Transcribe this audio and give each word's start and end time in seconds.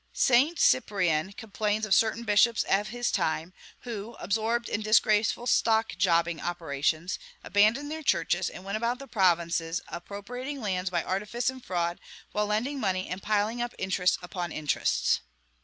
St. 0.13 0.57
Cyprian 0.57 1.33
complains 1.33 1.85
of 1.85 1.93
certain 1.93 2.23
bishops 2.23 2.63
of 2.63 2.87
his 2.87 3.11
time, 3.11 3.53
who, 3.81 4.15
absorbed 4.19 4.67
in 4.67 4.81
disgraceful 4.81 5.45
stock 5.45 5.93
jobbing 5.95 6.41
operations, 6.41 7.19
abandoned 7.43 7.91
their 7.91 8.01
churches, 8.01 8.49
and 8.49 8.65
went 8.65 8.77
about 8.77 8.97
the 8.97 9.05
provinces 9.05 9.79
appropriating 9.89 10.59
lands 10.59 10.89
by 10.89 11.03
artifice 11.03 11.51
and 11.51 11.63
fraud, 11.63 11.99
while 12.31 12.47
lending 12.47 12.79
money 12.79 13.07
and 13.07 13.21
piling 13.21 13.61
up 13.61 13.75
interests 13.77 14.17
upon 14.23 14.51
interests. 14.51 15.19